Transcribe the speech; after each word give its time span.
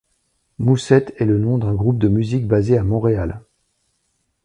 Moussette 0.57 1.13
est 1.19 1.25
le 1.25 1.37
nom 1.37 1.59
d'un 1.59 1.75
groupe 1.75 1.99
de 1.99 2.07
musique 2.07 2.47
basé 2.47 2.75
à 2.75 2.83
Montréal. 2.83 3.43